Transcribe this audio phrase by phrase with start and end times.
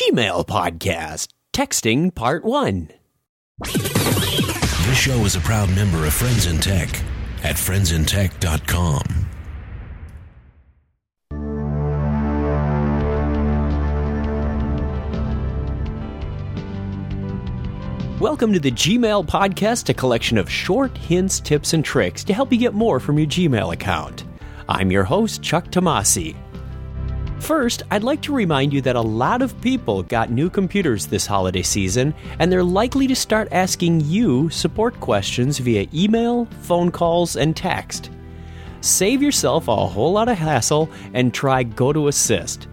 [0.00, 2.88] Gmail Podcast, Texting Part 1.
[3.64, 6.88] This show is a proud member of Friends in Tech
[7.42, 9.02] at friendsintech.com.
[18.18, 22.50] Welcome to the Gmail Podcast, a collection of short hints, tips, and tricks to help
[22.50, 24.24] you get more from your Gmail account.
[24.66, 26.34] I'm your host, Chuck Tomasi.
[27.40, 31.26] First, I'd like to remind you that a lot of people got new computers this
[31.26, 37.36] holiday season, and they're likely to start asking you support questions via email, phone calls,
[37.36, 38.10] and text.
[38.82, 42.66] Save yourself a whole lot of hassle and try GoToAssist.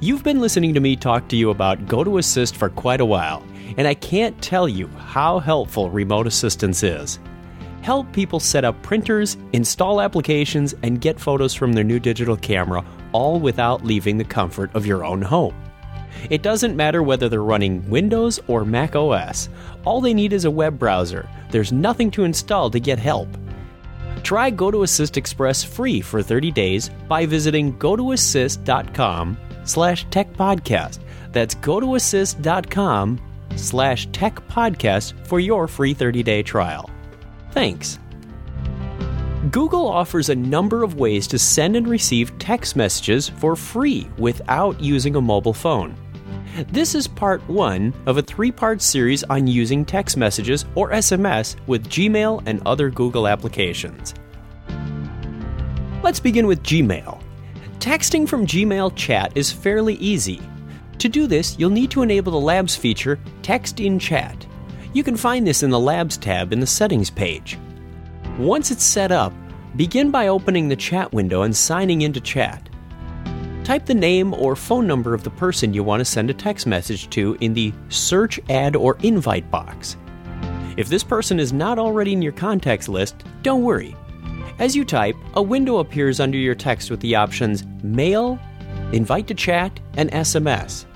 [0.00, 3.44] You've been listening to me talk to you about GoToAssist for quite a while,
[3.76, 7.18] and I can't tell you how helpful remote assistance is.
[7.86, 12.84] Help people set up printers, install applications, and get photos from their new digital camera,
[13.12, 15.54] all without leaving the comfort of your own home.
[16.28, 19.48] It doesn't matter whether they're running Windows or Mac OS,
[19.84, 21.28] all they need is a web browser.
[21.52, 23.28] There's nothing to install to get help.
[24.24, 30.98] Try GoToAssist Express free for 30 days by visiting gotoassist.com slash techpodcast.
[31.30, 33.20] That's gotoassist.com
[33.54, 36.90] slash techpodcast for your free 30-day trial.
[37.56, 37.98] Thanks.
[39.50, 44.78] Google offers a number of ways to send and receive text messages for free without
[44.78, 45.96] using a mobile phone.
[46.70, 51.56] This is part one of a three part series on using text messages or SMS
[51.66, 54.12] with Gmail and other Google applications.
[56.02, 57.22] Let's begin with Gmail.
[57.78, 60.42] Texting from Gmail chat is fairly easy.
[60.98, 64.46] To do this, you'll need to enable the Labs feature Text in Chat.
[64.96, 67.58] You can find this in the Labs tab in the Settings page.
[68.38, 69.30] Once it's set up,
[69.76, 72.66] begin by opening the chat window and signing into chat.
[73.62, 76.66] Type the name or phone number of the person you want to send a text
[76.66, 79.98] message to in the Search, Add, or Invite box.
[80.78, 83.94] If this person is not already in your contacts list, don't worry.
[84.58, 88.38] As you type, a window appears under your text with the options Mail,
[88.94, 90.86] Invite to Chat, and SMS.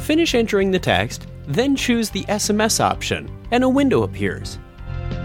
[0.00, 4.58] Finish entering the text, then choose the SMS option, and a window appears.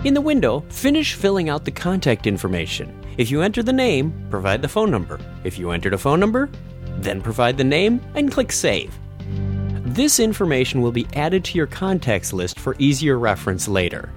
[0.03, 2.97] In the window, finish filling out the contact information.
[3.17, 5.19] If you enter the name, provide the phone number.
[5.43, 6.49] If you entered a phone number,
[6.97, 8.97] then provide the name and click Save.
[9.83, 14.09] This information will be added to your contacts list for easier reference later.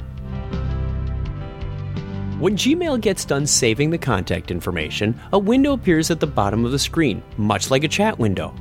[2.38, 6.72] When Gmail gets done saving the contact information, a window appears at the bottom of
[6.72, 8.54] the screen, much like a chat window.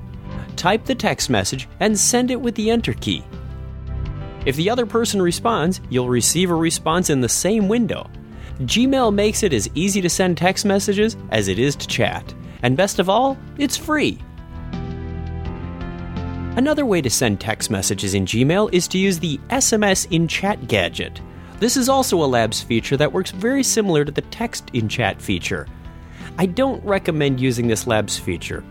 [0.55, 3.23] Type the text message and send it with the Enter key.
[4.45, 8.09] If the other person responds, you'll receive a response in the same window.
[8.59, 12.33] Gmail makes it as easy to send text messages as it is to chat.
[12.61, 14.19] And best of all, it's free.
[16.55, 20.67] Another way to send text messages in Gmail is to use the SMS in Chat
[20.67, 21.19] gadget.
[21.59, 25.19] This is also a Labs feature that works very similar to the Text in Chat
[25.19, 25.67] feature.
[26.37, 28.63] I don't recommend using this Labs feature.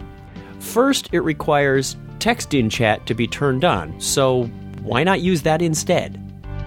[0.61, 4.49] First, it requires Text in Chat to be turned on, so
[4.82, 6.19] why not use that instead?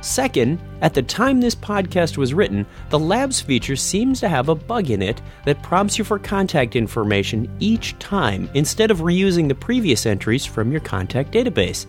[0.02, 4.56] Second, at the time this podcast was written, the Labs feature seems to have a
[4.56, 9.56] bug in it that prompts you for contact information each time instead of reusing the
[9.56, 11.88] previous entries from your contact database.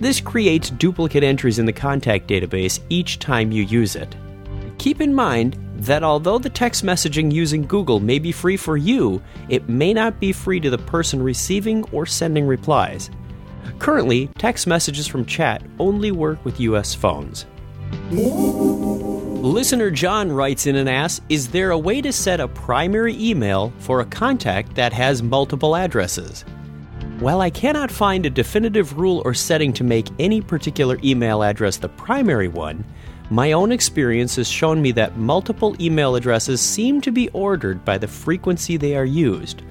[0.00, 4.14] This creates duplicate entries in the contact database each time you use it.
[4.76, 9.22] Keep in mind that although the text messaging using Google may be free for you,
[9.48, 13.10] it may not be free to the person receiving or sending replies.
[13.78, 17.46] Currently, text messages from chat only work with US phones.
[18.10, 23.72] Listener John writes in and asks Is there a way to set a primary email
[23.78, 26.44] for a contact that has multiple addresses?
[27.20, 31.78] While I cannot find a definitive rule or setting to make any particular email address
[31.78, 32.84] the primary one,
[33.30, 37.98] my own experience has shown me that multiple email addresses seem to be ordered by
[37.98, 39.62] the frequency they are used.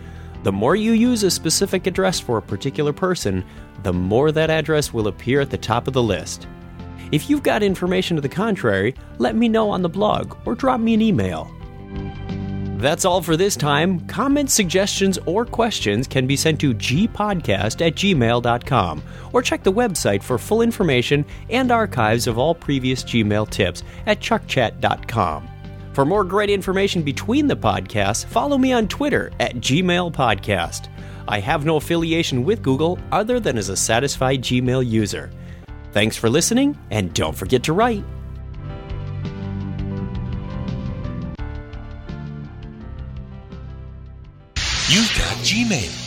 [0.46, 3.44] The more you use a specific address for a particular person,
[3.82, 6.48] the more that address will appear at the top of the list.
[7.12, 10.80] If you've got information to the contrary, let me know on the blog or drop
[10.80, 11.52] me an email.
[12.78, 14.02] That's all for this time.
[14.02, 19.04] Comments, suggestions, or questions can be sent to gpodcast at gmail.com
[19.34, 24.20] or check the website for full information and archives of all previous Gmail tips at
[24.20, 25.55] chuckchat.com.
[25.96, 30.90] For more great information between the podcasts, follow me on Twitter at Gmail Podcast.
[31.26, 35.32] I have no affiliation with Google other than as a satisfied Gmail user.
[35.94, 38.04] Thanks for listening, and don't forget to write.
[44.90, 46.05] You've got Gmail.